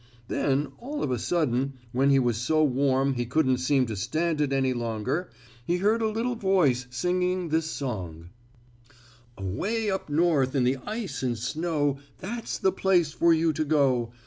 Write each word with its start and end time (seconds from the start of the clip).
Then, 0.29 0.69
all 0.79 1.03
of 1.03 1.11
a 1.11 1.19
sudden, 1.19 1.73
when 1.91 2.09
he 2.09 2.17
was 2.17 2.35
so 2.35 2.63
warm 2.63 3.13
he 3.13 3.27
couldn't 3.27 3.59
seem 3.59 3.85
to 3.85 3.95
stand 3.95 4.41
it 4.41 4.51
any 4.51 4.73
longer 4.73 5.29
he 5.63 5.77
heard 5.77 6.01
a 6.01 6.09
little 6.09 6.33
voice 6.33 6.87
singing 6.89 7.49
this 7.49 7.67
song: 7.69 8.31
"Away 9.37 9.91
up 9.91 10.09
North 10.09 10.55
in 10.55 10.63
the 10.63 10.77
ice 10.87 11.21
and 11.21 11.37
snow, 11.37 11.99
That's 12.17 12.57
the 12.57 12.71
place 12.71 13.11
for 13.13 13.31
you 13.31 13.53
to 13.53 13.63
go. 13.63 14.11